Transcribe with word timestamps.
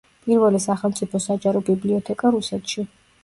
პირველი 0.27 0.61
სახელმწიფო 0.63 1.21
საჯარო 1.25 1.61
ბიბლიოთეკა 1.69 2.35
რუსეთში. 2.39 2.87